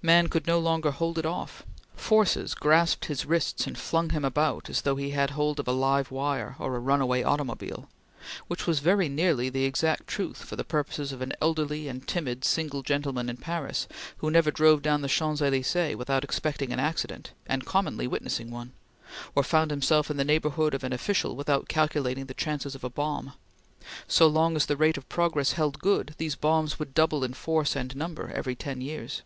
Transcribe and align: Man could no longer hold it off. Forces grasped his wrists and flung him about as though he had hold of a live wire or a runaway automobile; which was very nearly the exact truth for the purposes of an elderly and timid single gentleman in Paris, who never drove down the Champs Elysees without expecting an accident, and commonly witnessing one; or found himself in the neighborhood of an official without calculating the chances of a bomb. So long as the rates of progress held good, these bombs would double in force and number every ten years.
Man 0.00 0.28
could 0.28 0.46
no 0.46 0.60
longer 0.60 0.92
hold 0.92 1.18
it 1.18 1.26
off. 1.26 1.64
Forces 1.96 2.54
grasped 2.54 3.06
his 3.06 3.26
wrists 3.26 3.66
and 3.66 3.76
flung 3.76 4.10
him 4.10 4.24
about 4.24 4.70
as 4.70 4.82
though 4.82 4.94
he 4.94 5.10
had 5.10 5.30
hold 5.30 5.58
of 5.58 5.66
a 5.66 5.72
live 5.72 6.12
wire 6.12 6.54
or 6.60 6.76
a 6.76 6.78
runaway 6.78 7.24
automobile; 7.24 7.88
which 8.46 8.64
was 8.64 8.78
very 8.78 9.08
nearly 9.08 9.48
the 9.48 9.64
exact 9.64 10.06
truth 10.06 10.36
for 10.44 10.54
the 10.54 10.62
purposes 10.62 11.10
of 11.10 11.20
an 11.20 11.32
elderly 11.42 11.88
and 11.88 12.06
timid 12.06 12.44
single 12.44 12.82
gentleman 12.82 13.28
in 13.28 13.38
Paris, 13.38 13.88
who 14.18 14.30
never 14.30 14.52
drove 14.52 14.82
down 14.82 15.00
the 15.02 15.08
Champs 15.08 15.42
Elysees 15.42 15.96
without 15.96 16.22
expecting 16.22 16.72
an 16.72 16.78
accident, 16.78 17.32
and 17.48 17.66
commonly 17.66 18.06
witnessing 18.06 18.52
one; 18.52 18.70
or 19.34 19.42
found 19.42 19.72
himself 19.72 20.08
in 20.12 20.16
the 20.16 20.24
neighborhood 20.24 20.74
of 20.74 20.84
an 20.84 20.92
official 20.92 21.34
without 21.34 21.68
calculating 21.68 22.26
the 22.26 22.34
chances 22.34 22.76
of 22.76 22.84
a 22.84 22.90
bomb. 22.90 23.32
So 24.06 24.28
long 24.28 24.54
as 24.54 24.66
the 24.66 24.76
rates 24.76 24.98
of 24.98 25.08
progress 25.08 25.52
held 25.54 25.80
good, 25.80 26.14
these 26.18 26.36
bombs 26.36 26.78
would 26.78 26.94
double 26.94 27.24
in 27.24 27.34
force 27.34 27.74
and 27.74 27.96
number 27.96 28.30
every 28.32 28.54
ten 28.54 28.80
years. 28.80 29.22